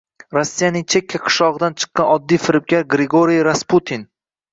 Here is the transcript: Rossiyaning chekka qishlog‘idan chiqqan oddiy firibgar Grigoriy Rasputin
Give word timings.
Rossiyaning 0.35 0.85
chekka 0.93 1.19
qishlog‘idan 1.25 1.75
chiqqan 1.83 2.07
oddiy 2.13 2.41
firibgar 2.47 2.87
Grigoriy 2.95 3.43
Rasputin 3.49 4.07